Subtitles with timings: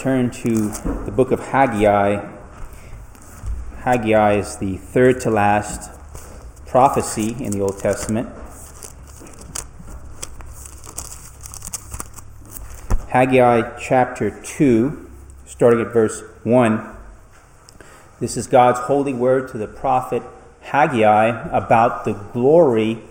[0.00, 0.70] turn to
[1.04, 2.26] the book of Haggai.
[3.80, 5.90] Haggai is the third to last
[6.66, 8.26] prophecy in the Old Testament.
[13.10, 15.10] Haggai chapter 2,
[15.44, 16.96] starting at verse 1.
[18.20, 20.22] This is God's holy word to the prophet
[20.62, 23.02] Haggai about the glory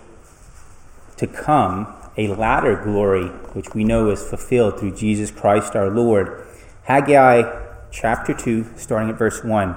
[1.18, 1.86] to come,
[2.16, 6.48] a latter glory, which we know is fulfilled through Jesus Christ our Lord.
[6.90, 7.44] Haggai
[7.92, 9.76] chapter 2, starting at verse 1.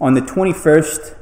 [0.00, 1.14] On the 21st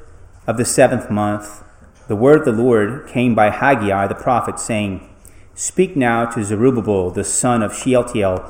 [0.47, 1.65] of the seventh month,
[2.07, 5.13] the word of the Lord came by Haggai the prophet, saying,
[5.57, 8.49] Speak now to Zerubbabel, the son of Shealtiel,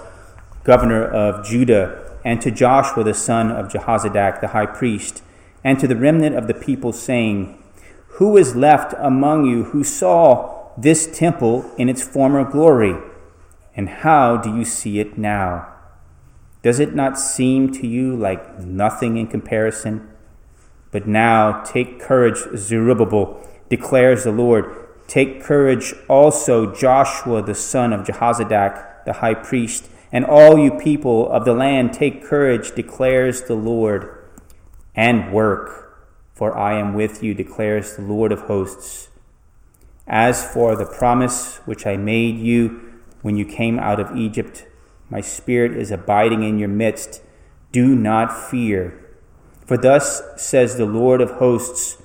[0.62, 5.22] governor of Judah, and to Joshua, the son of Jehozadak, the high priest,
[5.64, 7.56] and to the remnant of the people, saying,
[8.18, 13.09] Who is left among you who saw this temple in its former glory?
[13.74, 15.68] And how do you see it now?
[16.62, 20.08] Does it not seem to you like nothing in comparison?
[20.90, 24.88] But now take courage, Zerubbabel, declares the Lord.
[25.06, 31.30] Take courage also, Joshua the son of Jehozadak, the high priest, and all you people
[31.30, 34.24] of the land, take courage, declares the Lord,
[34.94, 35.96] and work,
[36.34, 39.08] for I am with you, declares the Lord of hosts.
[40.06, 42.89] As for the promise which I made you
[43.22, 44.66] when you came out of Egypt,
[45.08, 47.22] my spirit is abiding in your midst.
[47.72, 48.98] Do not fear.
[49.66, 51.98] For thus says the Lord of hosts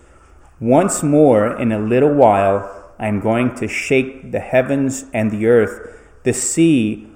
[0.60, 5.48] Once more in a little while, I am going to shake the heavens and the
[5.48, 7.08] earth, the sea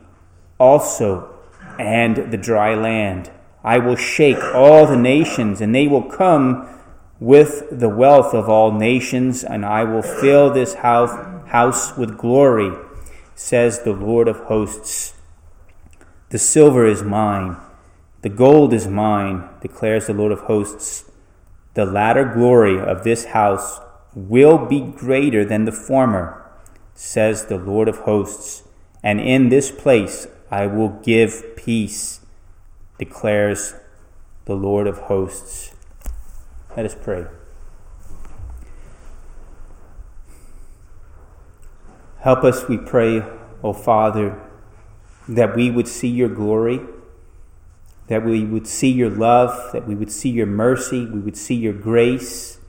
[0.59, 1.33] also,
[1.79, 3.31] and the dry land.
[3.63, 6.67] I will shake all the nations, and they will come
[7.19, 11.11] with the wealth of all nations, and I will fill this house,
[11.49, 12.71] house with glory,
[13.39, 15.13] says the Lord of hosts.
[16.27, 17.55] The silver is mine,
[18.21, 21.09] the gold is mine, declares the Lord of hosts.
[21.73, 23.79] The latter glory of this house
[24.13, 26.51] will be greater than the former,
[26.93, 28.63] says the Lord of hosts.
[29.01, 32.19] And in this place I will give peace,
[32.97, 33.73] declares
[34.43, 35.73] the Lord of hosts.
[36.75, 37.25] Let us pray.
[42.19, 43.23] Help us, we pray,
[43.63, 44.41] O Father,
[45.27, 46.81] that we would see your glory,
[48.07, 51.55] that we would see your love, that we would see your mercy, we would see
[51.55, 52.59] your grace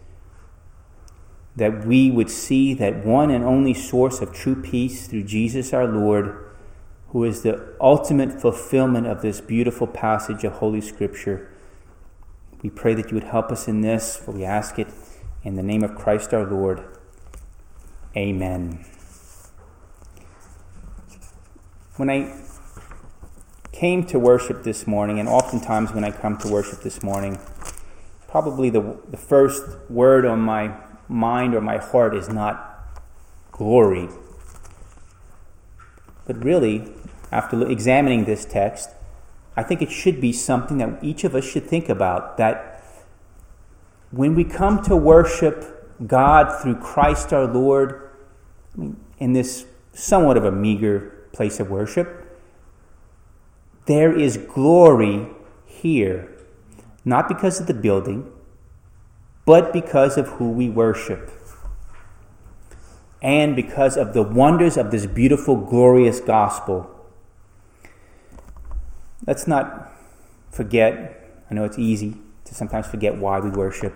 [1.56, 5.86] that we would see that one and only source of true peace through Jesus our
[5.86, 6.48] Lord,
[7.08, 11.52] who is the ultimate fulfillment of this beautiful passage of Holy Scripture.
[12.62, 14.88] We pray that you would help us in this, for we ask it
[15.42, 16.84] in the name of Christ our Lord.
[18.16, 18.84] Amen.
[22.00, 22.34] When I
[23.72, 27.38] came to worship this morning, and oftentimes when I come to worship this morning,
[28.26, 30.72] probably the, the first word on my
[31.08, 32.88] mind or my heart is not
[33.52, 34.08] glory.
[36.24, 36.90] But really,
[37.30, 38.88] after examining this text,
[39.54, 42.82] I think it should be something that each of us should think about that
[44.10, 48.10] when we come to worship God through Christ our Lord,
[49.18, 52.26] in this somewhat of a meager place of worship,
[53.86, 55.28] there is glory
[55.64, 56.30] here,
[57.04, 58.30] not because of the building,
[59.44, 61.30] but because of who we worship.
[63.22, 66.88] And because of the wonders of this beautiful, glorious gospel.
[69.26, 69.92] Let's not
[70.50, 73.94] forget, I know it's easy to sometimes forget why we worship.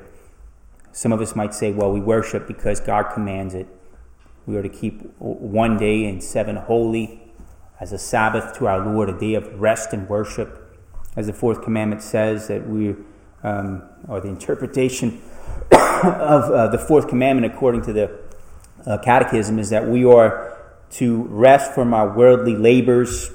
[0.92, 3.66] Some of us might say, well, we worship because God commands it.
[4.46, 7.23] We are to keep one day in seven holy
[7.80, 10.60] as a Sabbath to our Lord, a day of rest and worship.
[11.16, 12.94] As the fourth commandment says, that we,
[13.42, 15.20] um, or the interpretation
[15.72, 18.20] of uh, the fourth commandment, according to the
[18.86, 20.56] uh, Catechism, is that we are
[20.90, 23.30] to rest from our worldly labors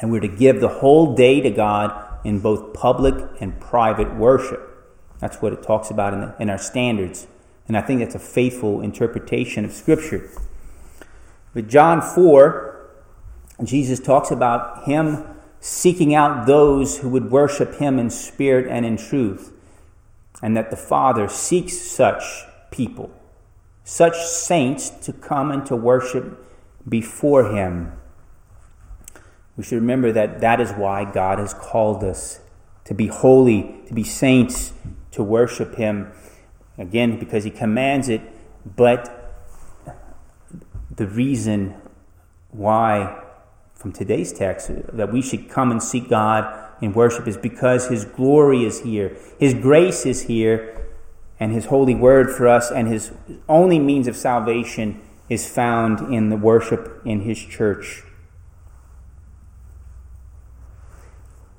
[0.00, 4.64] and we're to give the whole day to God in both public and private worship.
[5.18, 7.26] That's what it talks about in, the, in our standards.
[7.66, 10.30] And I think that's a faithful interpretation of Scripture.
[11.54, 12.67] But John 4,
[13.64, 15.24] Jesus talks about him
[15.60, 19.52] seeking out those who would worship him in spirit and in truth
[20.42, 22.22] and that the Father seeks such
[22.70, 23.10] people,
[23.84, 26.44] such saints to come and to worship
[26.88, 27.92] before Him.
[29.56, 32.40] We should remember that that is why God has called us
[32.84, 34.72] to be holy, to be saints,
[35.12, 36.12] to worship Him.
[36.76, 38.20] Again, because He commands it,
[38.76, 39.14] but
[40.94, 41.74] the reason
[42.50, 43.24] why
[43.78, 48.04] from today's text that we should come and seek God in worship is because His
[48.04, 50.86] glory is here, His grace is here,
[51.38, 53.12] and His holy word for us, and His
[53.48, 58.02] only means of salvation is found in the worship in His church.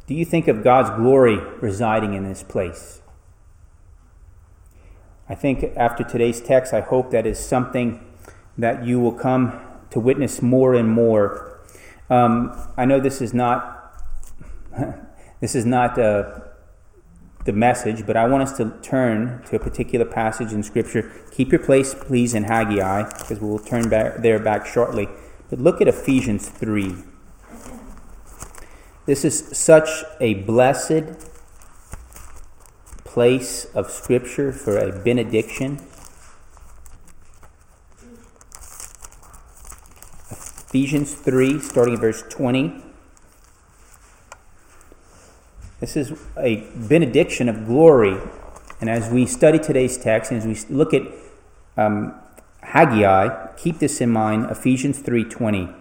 [0.06, 3.01] Do you think of God's glory residing in this place?
[5.30, 8.06] I think after today's text, I hope that is something
[8.57, 9.62] that you will come
[9.92, 11.49] to witness more and more.
[12.10, 13.94] Um, I know this is not
[15.42, 16.40] this is not uh,
[17.46, 21.12] the message, but I want us to turn to a particular passage in Scripture.
[21.32, 25.08] Keep your place, please, in Haggai, because we'll turn back there back shortly.
[25.50, 26.96] But look at Ephesians three.
[29.06, 29.90] This is such
[30.20, 31.28] a blessed
[33.04, 35.80] place of Scripture for a benediction.
[40.69, 42.83] Ephesians 3, starting at verse 20.
[45.80, 48.19] This is a benediction of glory.
[48.80, 51.01] And as we study today's text, and as we look at
[51.75, 52.13] um,
[52.62, 55.74] Haggai, keep this in mind, Ephesians 3.20.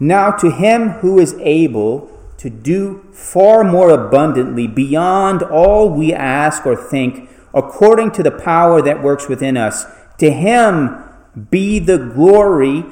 [0.00, 6.66] Now to him who is able to do far more abundantly beyond all we ask
[6.66, 9.84] or think, according to the power that works within us,
[10.18, 11.04] to him
[11.48, 12.84] be the glory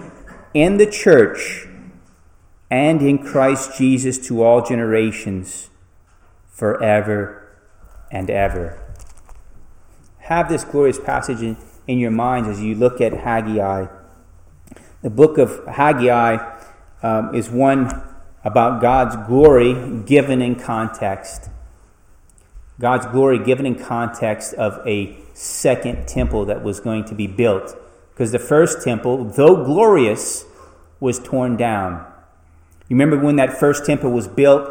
[0.55, 1.67] in the church
[2.71, 5.71] and in Christ Jesus to all generations,
[6.51, 7.57] forever
[8.11, 8.79] and ever.
[10.19, 11.57] Have this glorious passage in,
[11.87, 13.87] in your minds as you look at Haggai.
[15.03, 16.59] The book of Haggai
[17.03, 17.91] um, is one
[18.45, 21.51] about God's glory given in context.
[22.81, 27.77] God's glory given in context of a second temple that was going to be built.
[28.19, 30.45] Because the first temple, though glorious,
[30.99, 32.05] was torn down.
[32.89, 34.69] You remember when that first temple was built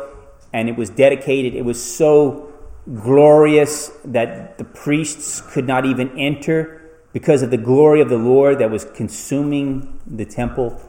[0.51, 2.51] and it was dedicated, it was so
[2.93, 8.59] glorious that the priests could not even enter because of the glory of the Lord
[8.59, 10.81] that was consuming the temple.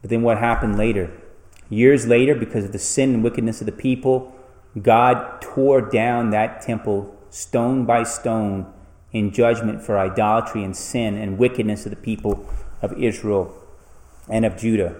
[0.00, 1.08] But then what happened later?
[1.70, 4.34] Years later, because of the sin and wickedness of the people,
[4.82, 8.66] God tore down that temple stone by stone
[9.12, 12.48] in judgment for idolatry and sin and wickedness of the people
[12.80, 13.54] of Israel
[14.28, 14.96] and of Judah.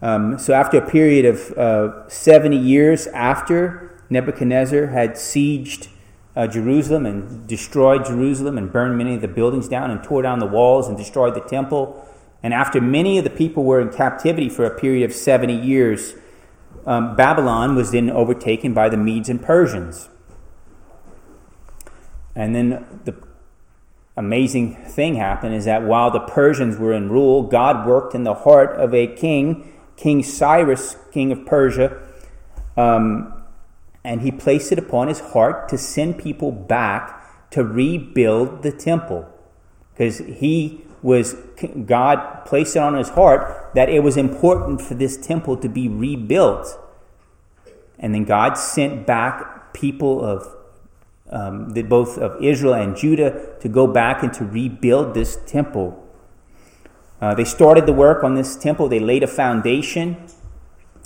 [0.00, 5.88] Um, so, after a period of uh, 70 years after Nebuchadnezzar had sieged
[6.36, 10.38] uh, Jerusalem and destroyed Jerusalem and burned many of the buildings down and tore down
[10.38, 12.06] the walls and destroyed the temple,
[12.42, 16.14] and after many of the people were in captivity for a period of 70 years,
[16.86, 20.08] um, Babylon was then overtaken by the Medes and Persians.
[22.38, 23.16] And then the
[24.16, 28.32] amazing thing happened is that while the Persians were in rule, God worked in the
[28.32, 32.00] heart of a king, King Cyrus, king of Persia,
[32.76, 33.42] um,
[34.04, 39.28] and he placed it upon his heart to send people back to rebuild the temple.
[39.92, 41.34] Because he was
[41.86, 45.88] God placed it on his heart that it was important for this temple to be
[45.88, 46.78] rebuilt.
[47.98, 50.46] And then God sent back people of
[51.30, 56.04] um, the, both of Israel and Judah to go back and to rebuild this temple.
[57.20, 58.88] Uh, they started the work on this temple.
[58.88, 60.16] They laid a foundation,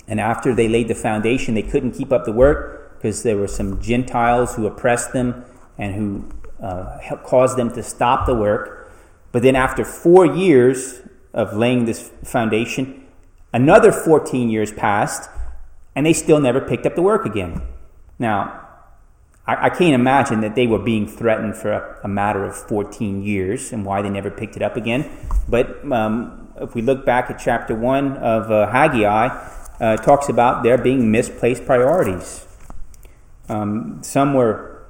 [0.07, 3.47] and after they laid the foundation, they couldn't keep up the work because there were
[3.47, 5.43] some Gentiles who oppressed them
[5.77, 6.29] and who
[6.63, 8.91] uh, caused them to stop the work.
[9.31, 11.01] But then, after four years
[11.33, 13.05] of laying this foundation,
[13.51, 15.29] another 14 years passed,
[15.95, 17.61] and they still never picked up the work again.
[18.19, 18.62] Now,
[19.45, 23.23] I, I can't imagine that they were being threatened for a, a, matter of 14
[23.23, 25.09] years and why they never picked it up again.
[25.47, 29.27] But um, if we look back at chapter 1 of uh, Haggai,
[29.79, 32.45] uh, talks about there being misplaced priorities.
[33.49, 34.85] Um, some were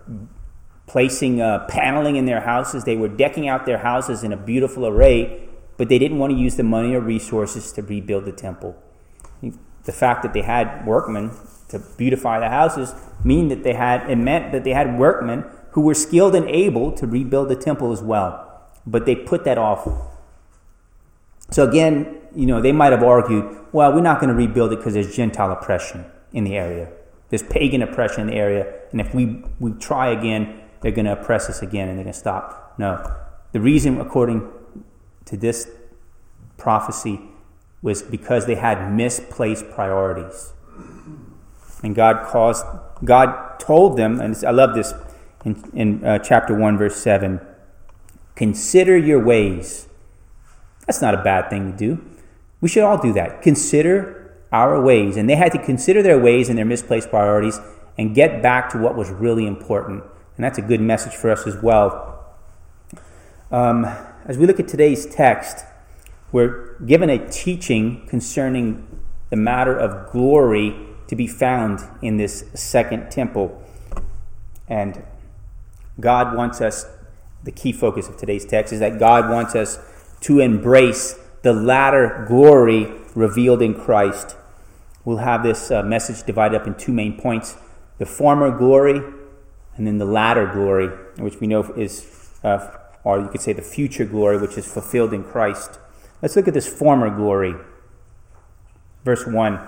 [0.85, 2.83] placing uh, paneling in their houses.
[2.83, 6.37] They were decking out their houses in a beautiful array, but they didn't want to
[6.37, 8.75] use the money or resources to rebuild the temple.
[9.41, 11.31] The fact that they had workmen
[11.73, 15.81] to beautify the houses mean that they had it meant that they had workmen who
[15.81, 18.61] were skilled and able to rebuild the temple as well.
[18.85, 19.87] But they put that off.
[21.49, 24.77] So again, you know, they might have argued, well, we're not going to rebuild it
[24.77, 26.91] because there's Gentile oppression in the area.
[27.29, 31.13] There's pagan oppression in the area, and if we, we try again, they're going to
[31.13, 32.75] oppress us again and they're going to stop.
[32.77, 33.03] No.
[33.51, 34.47] The reason, according
[35.25, 35.69] to this
[36.57, 37.21] prophecy,
[37.81, 40.53] was because they had misplaced priorities.
[41.83, 42.65] And God caused,
[43.03, 44.93] God told them, and I love this
[45.45, 47.39] in, in uh, chapter 1, verse 7
[48.35, 49.87] consider your ways.
[50.87, 52.03] That's not a bad thing to do.
[52.61, 53.43] We should all do that.
[53.43, 55.17] Consider our ways.
[55.17, 57.59] And they had to consider their ways and their misplaced priorities
[57.97, 60.03] and get back to what was really important.
[60.35, 62.25] And that's a good message for us as well.
[63.51, 63.85] Um,
[64.25, 65.65] as we look at today's text,
[66.31, 68.87] we're given a teaching concerning
[69.29, 70.75] the matter of glory
[71.13, 73.61] to be found in this second temple.
[74.67, 75.03] And
[75.99, 76.87] God wants us,
[77.43, 79.77] the key focus of today's text is that God wants us
[80.21, 84.35] to embrace the latter glory revealed in Christ.
[85.05, 87.57] We'll have this uh, message divided up in two main points
[87.99, 88.99] the former glory
[89.75, 92.07] and then the latter glory, which we know is,
[92.43, 95.77] uh, or you could say the future glory, which is fulfilled in Christ.
[96.23, 97.53] Let's look at this former glory.
[99.03, 99.59] Verse 1.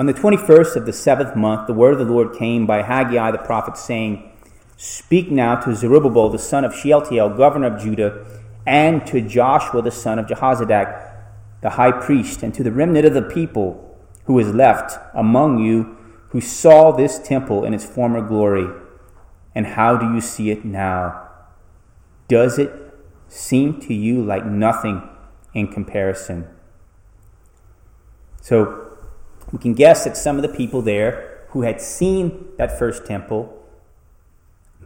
[0.00, 3.32] On the 21st of the seventh month, the word of the Lord came by Haggai
[3.32, 4.32] the prophet, saying,
[4.78, 8.24] Speak now to Zerubbabel the son of Shealtiel, governor of Judah,
[8.66, 11.12] and to Joshua the son of Jehozadak,
[11.60, 15.98] the high priest, and to the remnant of the people who is left among you,
[16.30, 18.68] who saw this temple in its former glory.
[19.54, 21.28] And how do you see it now?
[22.26, 22.72] Does it
[23.28, 25.06] seem to you like nothing
[25.52, 26.48] in comparison?
[28.40, 28.89] So
[29.52, 33.56] we can guess that some of the people there who had seen that first temple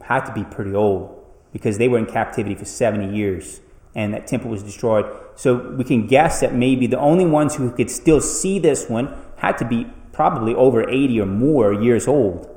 [0.02, 3.60] had to be pretty old because they were in captivity for 70 years
[3.94, 5.06] and that temple was destroyed.
[5.36, 9.14] So we can guess that maybe the only ones who could still see this one
[9.36, 12.50] had to be probably over 80 or more years old.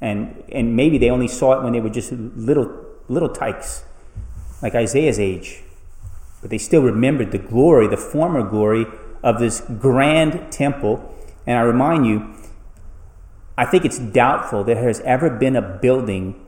[0.00, 3.84] And, and maybe they only saw it when they were just little, little tykes,
[4.62, 5.62] like Isaiah's age.
[6.40, 8.86] But they still remembered the glory, the former glory
[9.26, 11.12] of this grand temple.
[11.48, 12.32] And I remind you,
[13.58, 16.46] I think it's doubtful there has ever been a building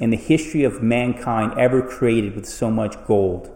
[0.00, 3.54] in the history of mankind ever created with so much gold.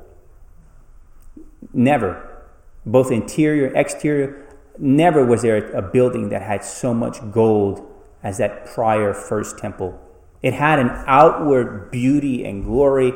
[1.73, 2.45] Never.
[2.87, 4.47] Both interior, exterior,
[4.79, 7.85] never was there a building that had so much gold
[8.23, 10.01] as that prior first temple.
[10.41, 13.15] It had an outward beauty and glory.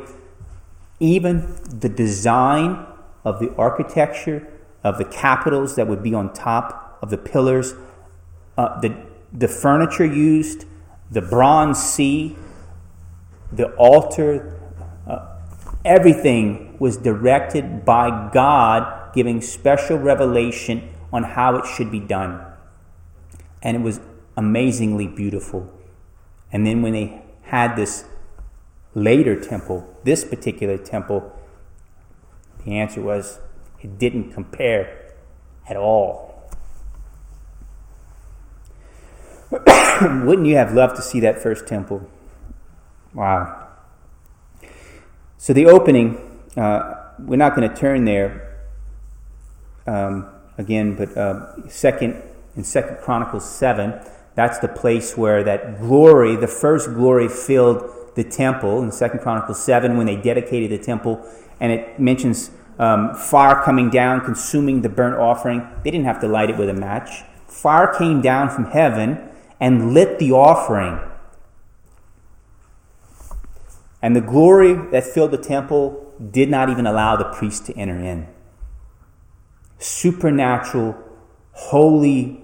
[0.99, 2.85] Even the design
[3.23, 4.45] of the architecture
[4.87, 7.73] of the capitals that would be on top of the pillars,
[8.57, 8.95] uh, the,
[9.33, 10.65] the furniture used,
[11.11, 12.35] the bronze sea,
[13.51, 14.59] the altar,
[15.07, 15.37] uh,
[15.83, 22.41] everything was directed by God, giving special revelation on how it should be done.
[23.61, 23.99] And it was
[24.35, 25.71] amazingly beautiful.
[26.51, 28.05] And then when they had this
[28.93, 31.33] later temple, this particular temple,
[32.65, 33.39] the answer was
[33.87, 35.13] it didn't compare
[35.69, 36.49] at all.
[39.51, 42.09] Wouldn't you have loved to see that first temple?
[43.13, 43.69] Wow.
[45.37, 48.65] So the opening, uh, we're not going to turn there
[49.85, 50.27] um,
[50.57, 52.21] again, but uh, second
[52.57, 53.93] in Second Chronicles seven,
[54.35, 59.63] that's the place where that glory, the first glory, filled the temple in Second Chronicles
[59.63, 61.23] seven when they dedicated the temple,
[61.59, 65.67] and it mentions um, fire coming down, consuming the burnt offering.
[65.83, 67.23] They didn't have to light it with a match.
[67.47, 69.29] Fire came down from heaven
[69.59, 70.99] and lit the offering.
[74.01, 77.97] And the glory that filled the temple did not even allow the priest to enter
[77.97, 78.27] in.
[79.79, 80.95] Supernatural,
[81.51, 82.41] holy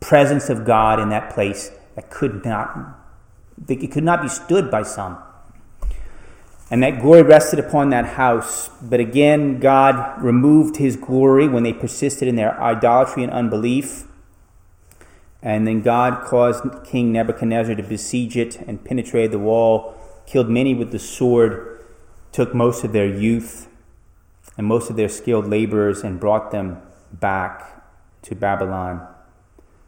[0.00, 2.96] presence of God in that place that could not
[3.68, 5.18] it could not be stood by some.
[6.70, 8.68] And that glory rested upon that house.
[8.82, 14.04] But again, God removed his glory when they persisted in their idolatry and unbelief.
[15.42, 19.98] And then God caused King Nebuchadnezzar to besiege it and penetrate the wall
[20.28, 21.82] killed many with the sword,
[22.32, 23.68] took most of their youth
[24.58, 26.76] and most of their skilled laborers, and brought them
[27.12, 27.82] back
[28.22, 29.06] to Babylon.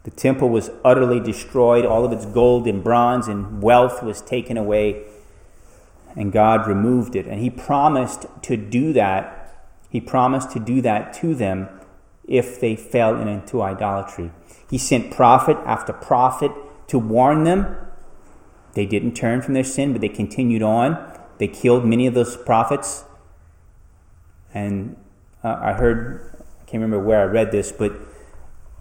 [0.05, 4.57] The temple was utterly destroyed, all of its gold and bronze and wealth was taken
[4.57, 5.03] away,
[6.17, 7.27] and God removed it.
[7.27, 9.67] And He promised to do that.
[9.89, 11.69] He promised to do that to them
[12.27, 14.31] if they fell into idolatry.
[14.69, 16.53] He sent prophet after prophet
[16.89, 17.77] to warn them
[18.75, 21.19] they didn't turn from their sin, but they continued on.
[21.39, 23.05] They killed many of those prophets.
[24.55, 24.97] And
[25.43, 27.93] uh, I heard, I can't remember where I read this, but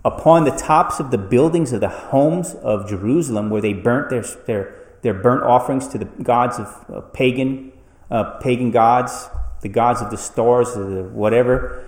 [0.06, 4.24] upon the tops of the buildings of the homes of Jerusalem, where they burnt their,
[4.46, 7.72] their, their burnt offerings to the gods of pagan,
[8.12, 9.30] uh, pagan gods,
[9.62, 11.86] the gods of the stars, or the whatever,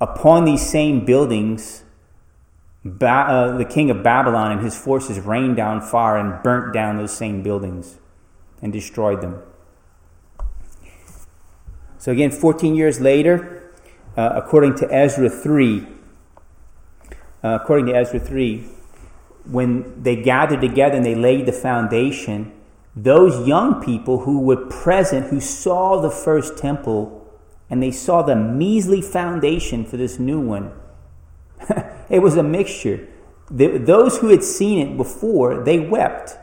[0.00, 1.84] upon these same buildings,
[2.84, 6.96] ba- uh, the king of Babylon and his forces rained down fire and burnt down
[6.96, 7.98] those same buildings
[8.62, 9.42] and destroyed them.
[11.98, 13.72] So, again, 14 years later,
[14.16, 15.86] uh, according to Ezra 3,
[17.42, 18.68] uh, according to Ezra 3,
[19.48, 22.52] when they gathered together and they laid the foundation,
[22.94, 27.26] those young people who were present, who saw the first temple,
[27.70, 30.72] and they saw the measly foundation for this new one,
[32.10, 33.08] it was a mixture.
[33.50, 36.36] The, those who had seen it before, they wept.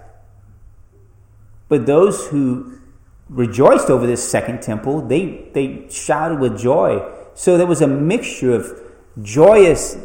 [1.68, 2.80] But those who
[3.30, 7.12] rejoiced over this second temple, they, they shouted with joy.
[7.34, 8.82] So there was a mixture of
[9.22, 9.98] joyous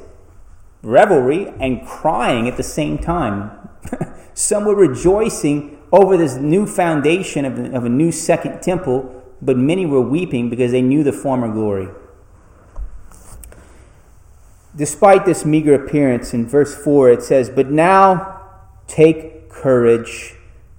[0.82, 3.68] revelry and crying at the same time.
[4.34, 9.86] Some were rejoicing over this new foundation of, of a new second temple, but many
[9.86, 11.88] were weeping because they knew the former glory.
[14.74, 18.40] Despite this meager appearance, in verse 4 it says, But now
[18.86, 20.36] take courage,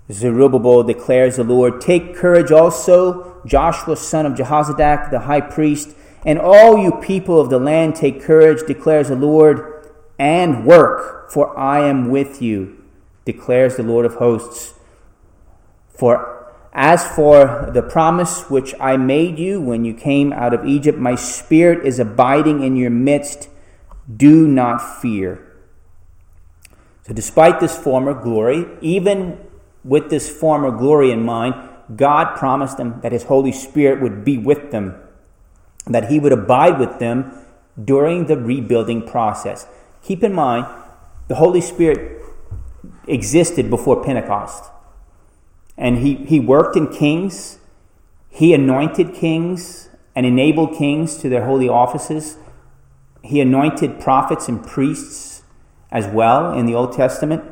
[0.09, 1.81] Zerubbabel declares the Lord.
[1.81, 5.89] Take courage also, Joshua son of Jehozadak, the high priest,
[6.25, 9.70] and all you people of the land take courage, declares the Lord
[10.21, 12.77] and work, for I am with you,
[13.25, 14.75] declares the Lord of hosts.
[15.97, 20.99] For as for the promise which I made you when you came out of Egypt,
[20.99, 23.49] my spirit is abiding in your midst.
[24.15, 25.57] Do not fear.
[27.07, 29.39] So, despite this former glory, even
[29.83, 31.55] with this former glory in mind,
[31.95, 35.01] God promised them that His Holy Spirit would be with them,
[35.87, 37.33] that He would abide with them
[37.83, 39.65] during the rebuilding process.
[40.03, 40.65] Keep in mind,
[41.27, 42.21] the Holy Spirit
[43.07, 44.65] existed before Pentecost.
[45.77, 47.59] And he, he worked in kings,
[48.29, 52.37] he anointed kings and enabled kings to their holy offices.
[53.23, 55.43] He anointed prophets and priests
[55.91, 57.43] as well in the Old Testament.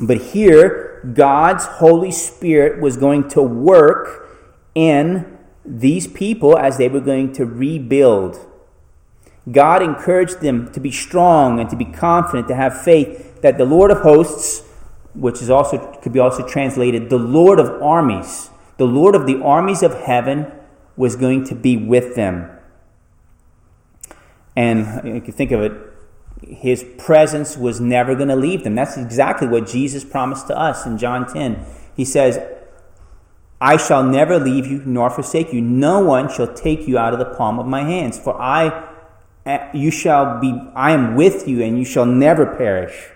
[0.00, 4.28] But here, God's Holy Spirit was going to work
[4.74, 8.47] in these people as they were going to rebuild
[9.50, 13.64] God encouraged them to be strong and to be confident, to have faith that the
[13.64, 14.66] Lord of hosts,
[15.14, 19.42] which is also could be also translated the Lord of armies, the Lord of the
[19.42, 20.50] armies of heaven
[20.96, 22.50] was going to be with them.
[24.56, 25.72] And you can think of it,
[26.42, 28.74] his presence was never going to leave them.
[28.74, 31.64] That's exactly what Jesus promised to us in John 10.
[31.94, 32.40] He says,
[33.60, 35.60] I shall never leave you nor forsake you.
[35.60, 38.18] No one shall take you out of the palm of my hands.
[38.18, 38.87] For I
[39.74, 43.10] you shall be, I am with you, and you shall never perish.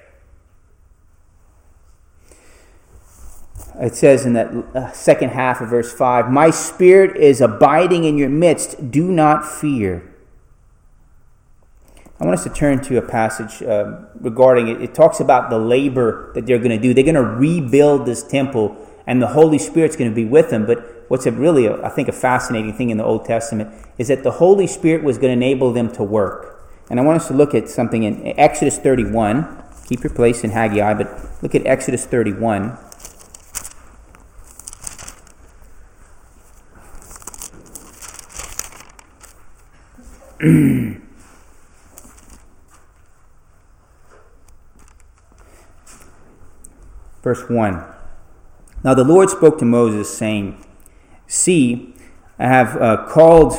[3.80, 8.18] It says in that uh, second half of verse 5 My spirit is abiding in
[8.18, 8.90] your midst.
[8.90, 10.08] Do not fear.
[12.20, 14.80] I want us to turn to a passage uh, regarding it.
[14.80, 16.94] It talks about the labor that they're going to do.
[16.94, 18.76] They're going to rebuild this temple,
[19.08, 20.64] and the Holy Spirit's going to be with them.
[20.64, 24.22] But what's a really, I think, a fascinating thing in the Old Testament is that
[24.22, 26.66] the Holy Spirit was going to enable them to work.
[26.88, 29.62] And I want us to look at something in Exodus 31.
[29.84, 32.78] Keep your place in Haggai, but look at Exodus 31.
[47.22, 47.84] Verse 1.
[48.82, 50.56] Now the Lord spoke to Moses, saying,
[51.34, 51.94] See,
[52.38, 53.54] I have uh, called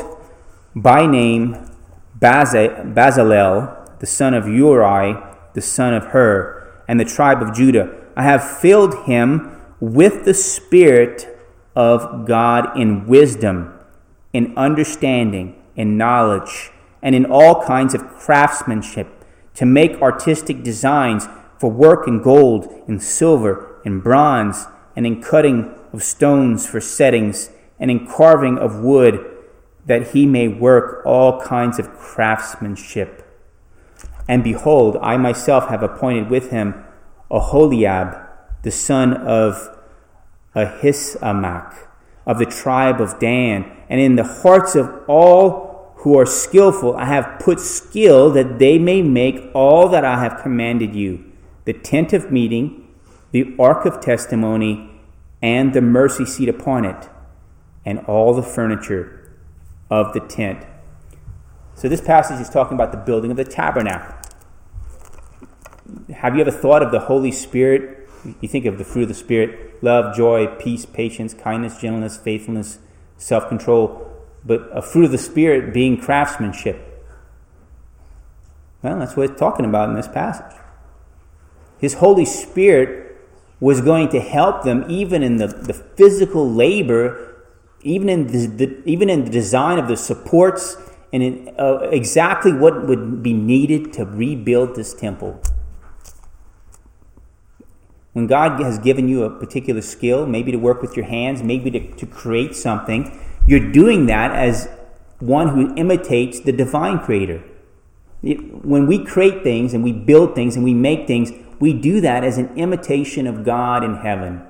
[0.75, 1.71] by name
[2.19, 5.15] Bezalel, the son of Uri,
[5.55, 7.91] the son of Hur, and the tribe of Judah.
[8.15, 11.27] I have filled him with the Spirit
[11.75, 13.73] of God in wisdom,
[14.33, 16.69] in understanding, in knowledge,
[17.01, 19.07] and in all kinds of craftsmanship,
[19.55, 25.73] to make artistic designs for work in gold, in silver, in bronze, and in cutting
[25.91, 27.49] of stones for settings
[27.84, 29.19] and in carving of wood,
[29.86, 33.30] that he may work all kinds of craftsmanship.
[34.26, 36.82] And behold, I myself have appointed with him
[37.30, 38.26] Aholiab,
[38.62, 39.78] the son of
[40.56, 41.76] Ahisamach,
[42.26, 43.69] of the tribe of Dan.
[43.89, 48.80] And in the hearts of all who are skillful, I have put skill that they
[48.80, 51.30] may make all that I have commanded you
[51.65, 52.88] the tent of meeting,
[53.32, 54.89] the ark of testimony,
[55.41, 57.10] and the mercy seat upon it
[57.86, 59.32] and all the furniture
[59.89, 60.65] of the tent.
[61.76, 64.15] So, this passage is talking about the building of the tabernacle.
[66.13, 68.08] Have you ever thought of the Holy Spirit?
[68.39, 72.80] You think of the fruit of the Spirit love, joy, peace, patience, kindness, gentleness, faithfulness,
[73.17, 74.10] self control,
[74.46, 76.89] but a fruit of the Spirit being craftsmanship.
[78.82, 80.58] Well, that's what it's talking about in this passage.
[81.80, 83.17] His Holy Spirit
[83.60, 87.33] was going to help them even in the, the physical labor
[87.84, 90.78] even in the, the, even in the design of the supports
[91.12, 95.39] and it, uh, exactly what would be needed to rebuild this temple.
[98.13, 101.72] When God has given you a particular skill, maybe to work with your hands, maybe
[101.72, 104.69] to, to create something, you're doing that as
[105.19, 107.43] one who imitates the divine creator.
[108.22, 112.24] When we create things and we build things and we make things, we do that
[112.24, 114.46] as an imitation of God in heaven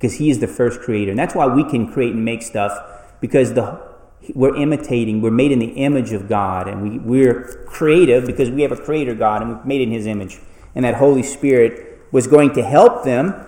[0.00, 1.10] because He is the first creator.
[1.10, 2.72] And that's why we can create and make stuff
[3.20, 3.78] because the,
[4.34, 8.62] we're imitating, we're made in the image of God, and we, we're creative because we
[8.62, 10.38] have a creator God and we're made in His image.
[10.74, 13.46] And that Holy Spirit was going to help them.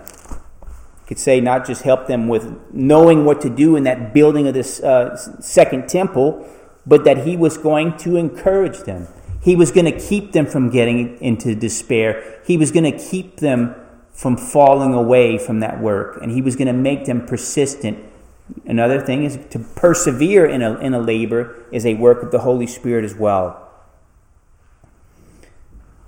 [1.07, 4.53] Could say not just help them with knowing what to do in that building of
[4.53, 6.47] this uh, second temple,
[6.85, 9.07] but that He was going to encourage them.
[9.41, 12.39] He was going to keep them from getting into despair.
[12.45, 13.75] He was going to keep them
[14.13, 16.19] from falling away from that work.
[16.21, 18.03] And He was going to make them persistent.
[18.65, 22.39] Another thing is to persevere in a, in a labor is a work of the
[22.39, 23.59] Holy Spirit as well.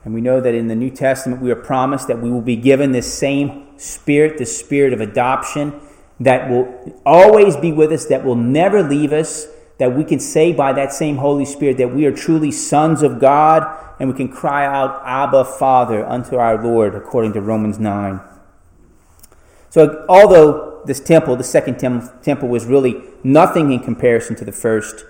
[0.04, 2.56] And we know that in the New Testament we are promised that we will be
[2.56, 5.82] given this same Spirit, the Spirit of adoption,
[6.20, 9.48] that will always be with us, that will never leave us,
[9.80, 13.20] that we can say by that same Holy Spirit that we are truly sons of
[13.20, 13.64] God
[14.00, 18.20] and we can cry out, Abba, Father, unto our Lord, according to Romans 9.
[19.70, 25.06] So, although this temple, the second temple, was really nothing in comparison to the first,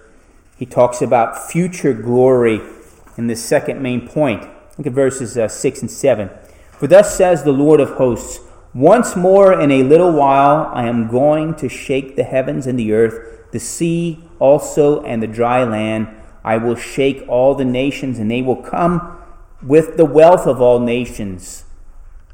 [0.57, 2.61] he talks about future glory
[3.17, 4.47] in this second main point.
[4.77, 6.29] Look at verses uh, 6 and 7.
[6.71, 8.39] For thus says the Lord of hosts,
[8.73, 12.93] Once more in a little while I am going to shake the heavens and the
[12.93, 16.09] earth the sea also and the dry land.
[16.45, 19.17] I will shake all the nations, and they will come
[19.63, 21.65] with the wealth of all nations.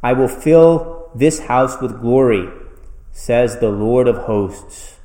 [0.04, 2.50] I will fill this house with glory,
[3.14, 4.98] says the Lord of hosts.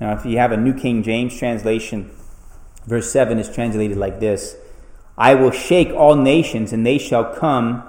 [0.00, 2.12] Now, if you have a New King James translation,
[2.86, 4.56] verse 7 is translated like this
[5.18, 7.82] I will shake all nations, and they shall come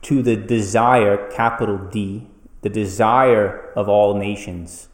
[0.00, 2.26] to the desire, capital D,
[2.62, 4.88] the desire of all nations.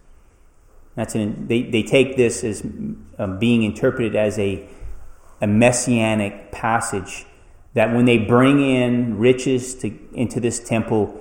[0.95, 2.63] That's an, they, they take this as
[3.19, 4.69] um, being interpreted as a,
[5.41, 7.27] a messianic passage
[7.75, 11.19] that when they bring in riches to, into this temple,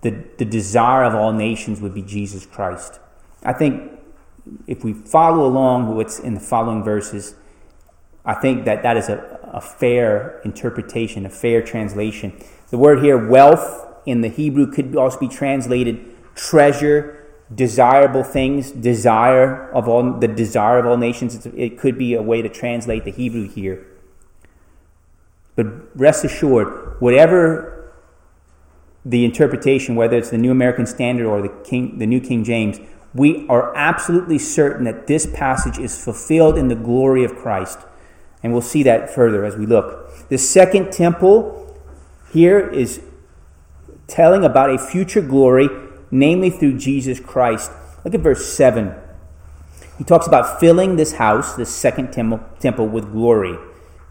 [0.00, 2.98] the, the desire of all nations would be Jesus Christ.
[3.44, 3.92] I think
[4.66, 7.36] if we follow along what's in the following verses,
[8.24, 12.32] I think that that is a, a fair interpretation, a fair translation.
[12.70, 16.04] The word here, wealth, in the Hebrew could also be translated
[16.34, 17.21] treasure
[17.54, 21.46] desirable things, desire of all the desire of all nations.
[21.46, 23.86] It could be a way to translate the Hebrew here.
[25.54, 25.66] But
[25.98, 27.92] rest assured, whatever
[29.04, 32.78] the interpretation, whether it's the New American Standard or the King, the New King James,
[33.14, 37.78] we are absolutely certain that this passage is fulfilled in the glory of Christ.
[38.42, 40.28] And we'll see that further as we look.
[40.28, 41.78] The second temple
[42.32, 43.02] here is
[44.06, 45.68] telling about a future glory
[46.12, 47.72] namely through Jesus Christ.
[48.04, 48.94] Look at verse 7.
[49.98, 53.58] He talks about filling this house, this second temple, with glory.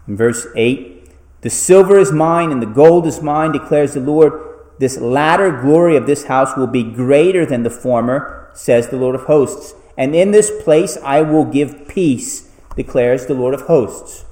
[0.06, 1.10] In verse 8,
[1.42, 4.32] the silver is mine and the gold is mine, declares the Lord.
[4.78, 9.14] This latter glory of this house will be greater than the former, says the Lord
[9.14, 9.74] of hosts.
[9.96, 14.24] And in this place I will give peace, declares the Lord of hosts.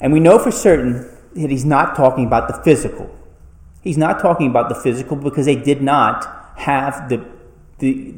[0.00, 3.10] And we know for certain that he's not talking about the physical.
[3.84, 7.24] He's not talking about the physical because they did not have the,
[7.78, 8.14] the,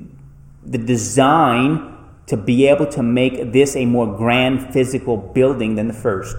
[0.64, 1.92] the design
[2.26, 6.36] to be able to make this a more grand physical building than the first.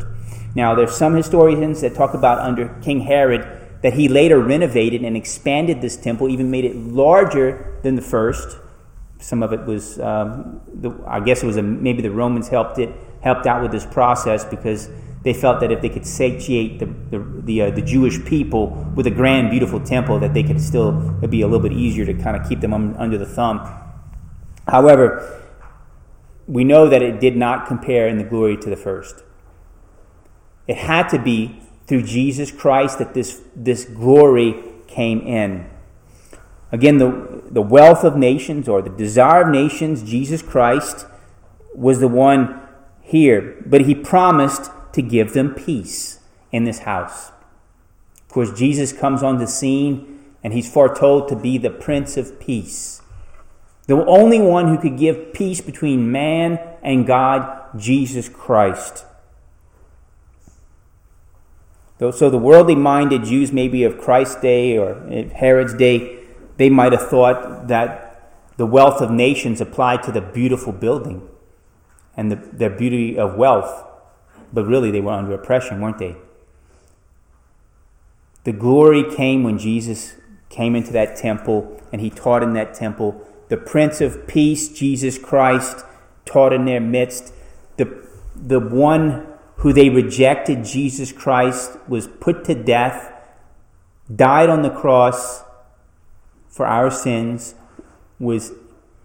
[0.56, 5.16] Now, there's some historians that talk about under King Herod that he later renovated and
[5.16, 8.58] expanded this temple, even made it larger than the first.
[9.20, 12.80] Some of it was, um, the, I guess it was a, maybe the Romans helped
[12.80, 14.90] it helped out with this process because
[15.28, 19.08] they felt that if they could satiate the, the, the, uh, the, Jewish people with
[19.08, 22.14] a grand, beautiful temple, that they could still, it'd be a little bit easier to
[22.14, 23.60] kind of keep them under the thumb.
[24.70, 25.44] However,
[26.48, 29.24] we know that it did not compare in the glory to the first.
[30.66, 35.70] It had to be through Jesus Christ that this, this glory came in.
[36.72, 41.06] Again, the, the wealth of nations or the desire of nations, Jesus Christ
[41.76, 42.62] was the one
[43.02, 43.62] here.
[43.66, 46.20] But he promised to give them peace
[46.52, 47.30] in this house.
[48.24, 52.40] Of course, Jesus comes on the scene and he's foretold to be the Prince of
[52.40, 53.02] Peace.
[53.86, 59.06] The only one who could give peace between man and God, Jesus Christ.
[62.00, 64.96] So the worldly minded Jews, maybe of Christ's day or
[65.34, 66.20] Herod's day,
[66.58, 71.28] they might have thought that the wealth of nations applied to the beautiful building
[72.16, 73.86] and the, their beauty of wealth,
[74.54, 76.16] but really they were under oppression, weren't they?
[78.44, 80.16] The glory came when Jesus
[80.50, 83.22] came into that temple and he taught in that temple.
[83.50, 85.84] The Prince of Peace, Jesus Christ,
[86.26, 87.34] taught in their midst.
[87.78, 93.14] The, the one who they rejected, Jesus Christ, was put to death,
[94.14, 95.44] died on the cross
[96.48, 97.56] for our sins,
[98.20, 98.54] was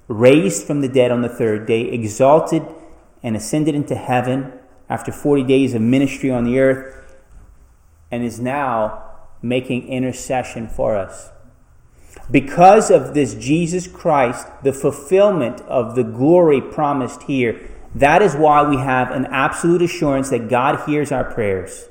[0.08, 2.62] raised from the dead on the third day, exalted
[3.22, 4.52] and ascended into heaven
[4.92, 7.16] after 40 days of ministry on the earth,
[8.10, 9.02] and is now
[9.40, 11.30] making intercession for us.
[12.30, 18.68] Because of this Jesus Christ, the fulfillment of the glory promised here, that is why
[18.68, 21.88] we have an absolute assurance that God hears our prayers.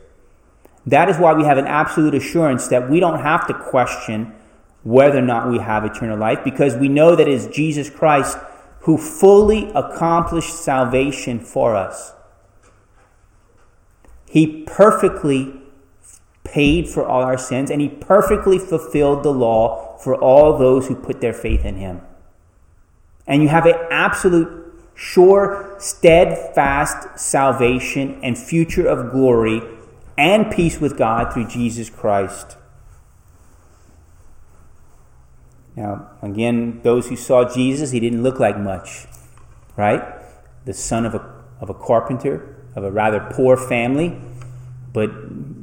[0.86, 4.36] That is why we have an absolute assurance that we don't have to question
[4.84, 8.38] whether or not we have eternal life because we know that it is Jesus Christ
[8.82, 12.14] who fully accomplished salvation for us.
[14.32, 15.62] He perfectly
[16.46, 20.96] paid for all our sins and he perfectly fulfilled the law for all those who
[20.96, 22.00] put their faith in him.
[23.28, 29.62] And you have an absolute, sure, steadfast salvation and future of glory
[30.18, 32.56] and peace with God through Jesus Christ.
[35.76, 39.08] Now, again, those who saw Jesus, he didn't look like much,
[39.76, 40.02] right?
[40.64, 44.20] The son of a, of a carpenter, of a rather poor family.
[44.94, 45.12] But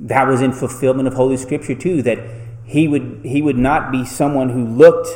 [0.09, 2.18] that was in fulfillment of Holy Scripture, too, that
[2.64, 5.09] he would, he would not be someone who looked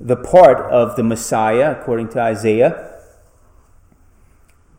[0.00, 2.92] the part of the Messiah, according to Isaiah.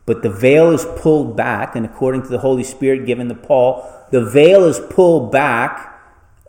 [0.06, 3.88] But the veil is pulled back, and according to the Holy Spirit given to Paul,
[4.12, 5.96] the veil is pulled back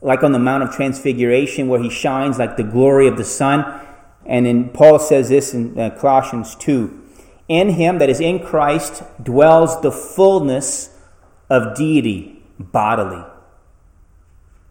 [0.01, 3.81] like on the Mount of Transfiguration, where he shines like the glory of the sun.
[4.25, 7.08] And in Paul says this in uh, Colossians 2
[7.49, 10.97] In him, that is in Christ, dwells the fullness
[11.49, 13.25] of deity bodily.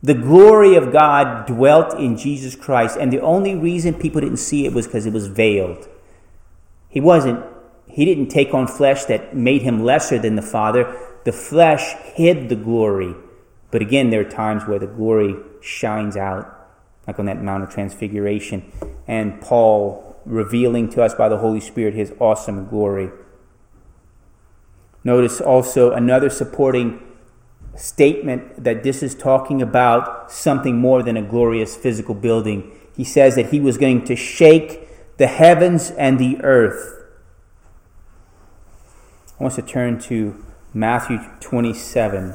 [0.03, 4.65] The glory of God dwelt in Jesus Christ, and the only reason people didn't see
[4.65, 5.87] it was because it was veiled.
[6.87, 7.43] He wasn't,
[7.87, 10.95] he didn't take on flesh that made him lesser than the Father.
[11.25, 13.15] The flesh hid the glory
[13.71, 16.69] but again, there are times where the glory shines out,
[17.05, 18.71] like on that Mount of Transfiguration,
[19.07, 23.09] and Paul revealing to us by the Holy Spirit his awesome glory.
[25.03, 27.01] Notice also another supporting
[27.75, 32.71] statement that this is talking about something more than a glorious physical building.
[32.95, 34.87] He says that he was going to shake
[35.17, 37.05] the heavens and the earth.
[39.39, 42.33] I want to turn to Matthew 27.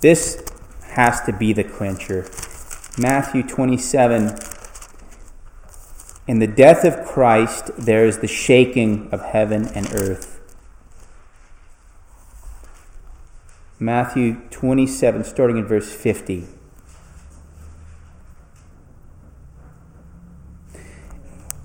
[0.00, 0.44] This
[0.92, 2.28] has to be the clincher.
[2.98, 4.36] Matthew 27.
[6.26, 10.40] In the death of Christ, there is the shaking of heaven and earth.
[13.78, 16.46] Matthew 27, starting in verse 50.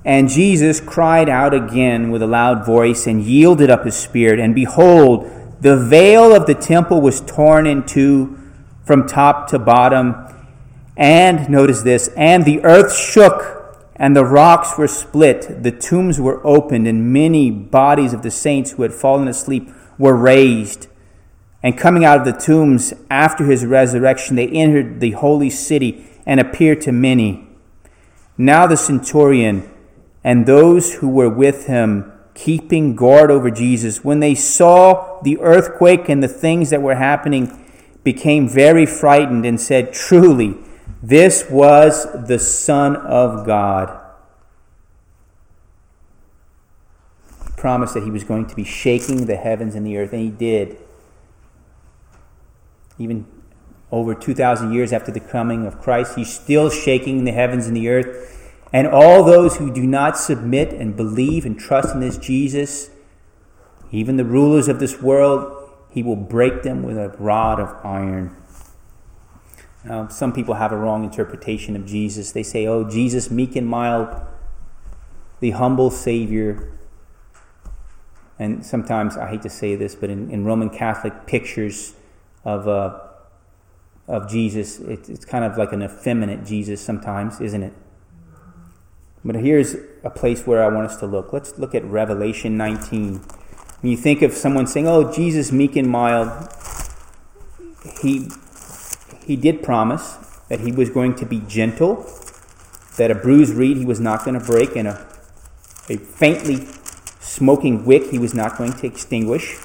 [0.04, 4.40] And Jesus cried out again with a loud voice and yielded up his spirit.
[4.40, 5.30] And behold,
[5.62, 8.38] the veil of the temple was torn in two
[8.84, 10.16] from top to bottom.
[10.98, 13.61] And, notice this, and the earth shook,
[14.02, 18.72] and the rocks were split, the tombs were opened, and many bodies of the saints
[18.72, 20.88] who had fallen asleep were raised.
[21.62, 26.40] And coming out of the tombs after his resurrection, they entered the holy city and
[26.40, 27.48] appeared to many.
[28.40, 29.70] Now the centurion
[30.24, 36.10] and those who were with him keeping guard over Jesus, when they saw the earthquake
[36.10, 37.56] and the things that were happening,
[38.04, 40.58] became very frightened and said, Truly,
[41.02, 44.00] this was the Son of God.
[47.44, 50.22] He promised that he was going to be shaking the heavens and the earth, and
[50.22, 50.78] he did.
[53.00, 53.26] Even
[53.92, 57.90] over 2,000 years after the coming of Christ, he's still shaking the heavens and the
[57.90, 58.38] earth.
[58.72, 62.90] And all those who do not submit and believe and trust in this Jesus,
[63.92, 68.41] even the rulers of this world, he will break them with a rod of iron.
[69.84, 72.32] Now, some people have a wrong interpretation of Jesus.
[72.32, 74.10] They say, oh, Jesus, meek and mild,
[75.40, 76.72] the humble Savior.
[78.38, 81.94] And sometimes, I hate to say this, but in, in Roman Catholic pictures
[82.46, 83.00] of, uh,
[84.08, 87.74] of Jesus, it, it's kind of like an effeminate Jesus sometimes, isn't it?
[89.24, 91.32] But here's a place where I want us to look.
[91.32, 93.18] Let's look at Revelation 19.
[93.82, 96.32] When you think of someone saying, "Oh, Jesus, meek and mild,"
[98.02, 98.30] he
[99.32, 100.18] he did promise
[100.50, 102.06] that he was going to be gentle,
[102.98, 105.08] that a bruised reed he was not going to break, and a,
[105.88, 106.68] a faintly
[107.22, 109.56] smoking wick he was not going to extinguish.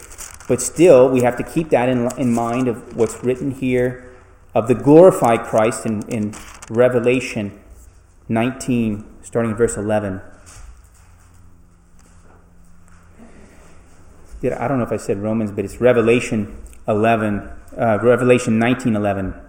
[0.47, 4.15] But still, we have to keep that in, in mind of what's written here
[4.55, 6.33] of the glorified Christ in, in
[6.71, 7.61] Revelation
[8.29, 10.21] 19, starting in verse 11.
[14.45, 19.43] I don't know if I said Romans, but it's Revelation 11, uh, Revelation 19, 11.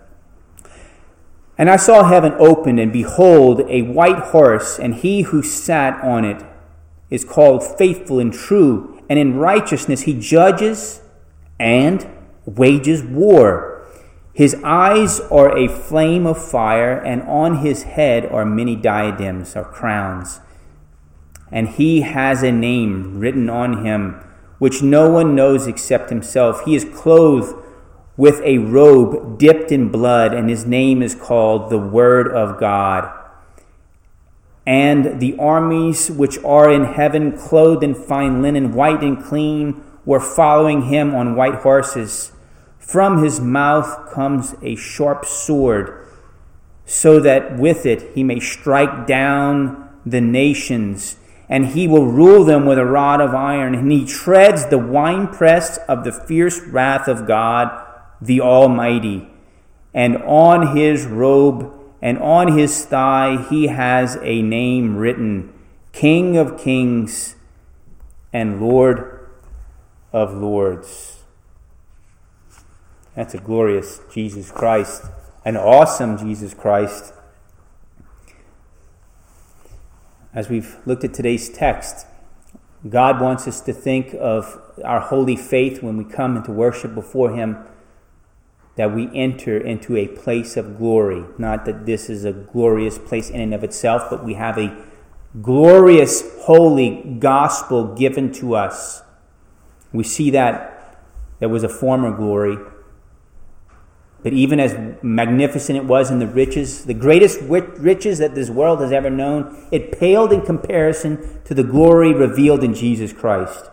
[1.57, 6.23] And I saw heaven opened, and behold, a white horse, and he who sat on
[6.23, 6.43] it
[7.09, 11.01] is called faithful and true, and in righteousness he judges
[11.59, 12.07] and
[12.45, 13.85] wages war.
[14.33, 19.63] His eyes are a flame of fire, and on his head are many diadems or
[19.63, 20.41] crowns.
[21.51, 24.21] And he has a name written on him,
[24.59, 26.65] which no one knows except himself.
[26.65, 27.55] He is clothed
[28.17, 33.13] with a robe dipped in blood, and his name is called the Word of God.
[34.65, 40.19] And the armies which are in heaven, clothed in fine linen, white and clean, were
[40.19, 42.31] following him on white horses.
[42.79, 46.07] From his mouth comes a sharp sword,
[46.85, 52.65] so that with it he may strike down the nations, and he will rule them
[52.65, 57.27] with a rod of iron, and he treads the winepress of the fierce wrath of
[57.27, 57.86] God
[58.21, 59.29] the Almighty.
[59.93, 65.53] And on his robe and on his thigh he has a name written
[65.91, 67.35] King of Kings
[68.31, 69.29] and Lord
[70.13, 71.23] of Lords.
[73.15, 75.05] That's a glorious Jesus Christ,
[75.43, 77.13] an awesome Jesus Christ.
[80.35, 82.05] As we've looked at today's text,
[82.87, 87.31] God wants us to think of our holy faith when we come into worship before
[87.31, 87.57] Him
[88.77, 91.25] that we enter into a place of glory.
[91.37, 94.75] Not that this is a glorious place in and of itself, but we have a
[95.41, 99.01] glorious, holy gospel given to us.
[99.91, 101.03] We see that
[101.39, 102.57] there was a former glory.
[104.21, 108.81] But even as magnificent it was in the riches, the greatest riches that this world
[108.81, 113.71] has ever known, it paled in comparison to the glory revealed in Jesus Christ.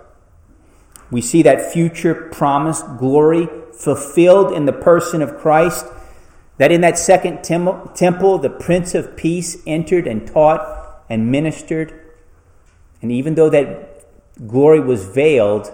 [1.11, 5.87] We see that future promised glory fulfilled in the person of Christ,
[6.59, 12.01] that in that second temple, the Prince of Peace entered and taught and ministered.
[13.03, 14.07] And even though that
[14.47, 15.73] glory was veiled,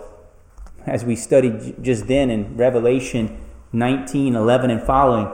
[0.86, 3.38] as we studied just then in Revelation
[3.72, 5.30] 19 11 and following,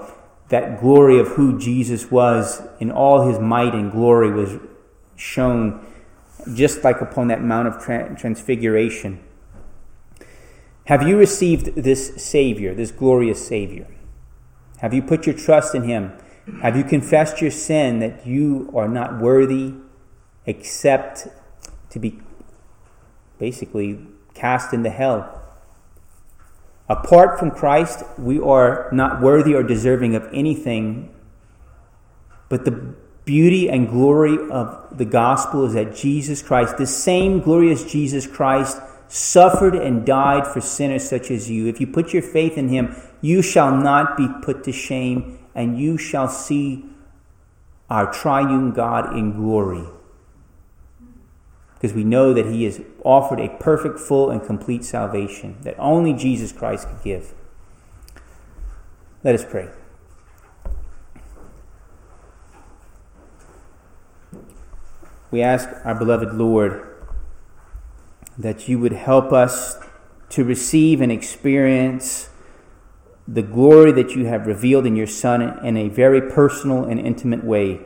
[0.48, 4.58] that glory of who Jesus was in all his might and glory was
[5.16, 5.84] shown
[6.54, 9.22] just like upon that Mount of Transfiguration.
[10.86, 13.88] Have you received this Savior, this glorious Savior?
[14.78, 16.12] Have you put your trust in Him?
[16.62, 19.74] Have you confessed your sin that you are not worthy
[20.46, 21.26] except
[21.90, 22.20] to be
[23.40, 23.98] basically
[24.34, 25.42] cast into hell?
[26.88, 31.12] Apart from Christ, we are not worthy or deserving of anything,
[32.48, 32.94] but the
[33.24, 38.80] beauty and glory of the gospel is that Jesus Christ, the same glorious Jesus Christ,
[39.08, 41.66] suffered and died for sinners such as you.
[41.66, 45.78] If you put your faith in him, you shall not be put to shame, and
[45.78, 46.84] you shall see
[47.88, 49.84] our triune God in glory.
[51.74, 56.12] Because we know that he has offered a perfect, full, and complete salvation that only
[56.12, 57.34] Jesus Christ could give.
[59.22, 59.68] Let us pray.
[65.30, 66.95] We ask our beloved Lord
[68.38, 69.78] that you would help us
[70.30, 72.28] to receive and experience
[73.28, 77.44] the glory that you have revealed in your Son in a very personal and intimate
[77.44, 77.80] way.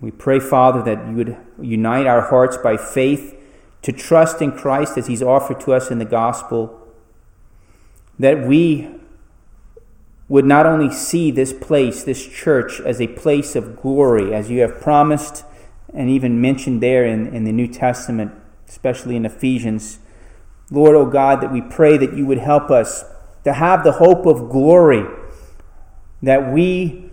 [0.00, 3.38] We pray, Father, that you would unite our hearts by faith
[3.82, 6.80] to trust in Christ as He's offered to us in the gospel,
[8.18, 8.88] that we
[10.28, 14.60] would not only see this place, this church, as a place of glory, as you
[14.60, 15.44] have promised
[15.94, 18.32] and even mentioned there in, in the New Testament,
[18.68, 19.98] especially in Ephesians.
[20.70, 23.04] Lord, O oh God, that we pray that you would help us
[23.44, 25.04] to have the hope of glory,
[26.22, 27.10] that we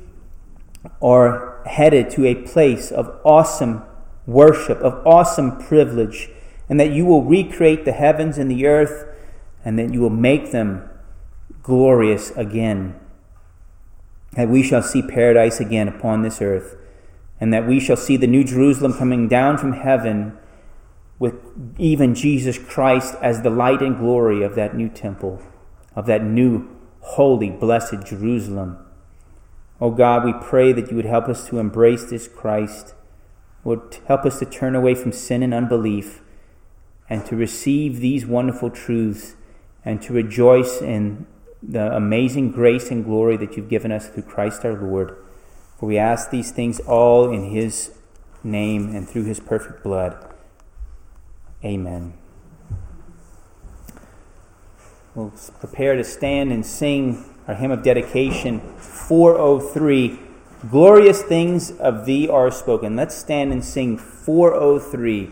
[1.02, 3.84] are headed to a place of awesome
[4.26, 6.30] worship, of awesome privilege,
[6.70, 9.06] and that you will recreate the heavens and the earth,
[9.66, 10.88] and that you will make them
[11.64, 12.98] glorious again.
[14.34, 16.78] That we shall see paradise again upon this earth,
[17.42, 20.38] and that we shall see the new Jerusalem coming down from heaven
[21.20, 21.36] with
[21.78, 25.42] even Jesus Christ as the light and glory of that new temple,
[25.96, 26.70] of that new,
[27.02, 28.78] holy, blessed Jerusalem.
[29.82, 32.96] Oh God, we pray that you would help us to embrace this Christ,
[33.64, 36.22] would help us to turn away from sin and unbelief,
[37.10, 39.36] and to receive these wonderful truths
[39.84, 41.26] and to rejoice in
[41.62, 45.18] the amazing grace and glory that you've given us through Christ our Lord.
[45.78, 47.92] For we ask these things all in his
[48.44, 50.30] name and through his perfect blood.
[51.64, 52.14] Amen.
[55.16, 60.20] We'll prepare to stand and sing our hymn of dedication 403
[60.68, 62.98] Glorious things of thee are spoken.
[62.98, 65.32] Let's stand and sing 403.